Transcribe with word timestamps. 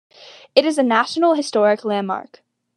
It 0.55 0.65
is 0.65 0.79
a 0.79 0.83
National 0.83 1.35
Historic 1.35 1.85
Landmark. 1.85 2.41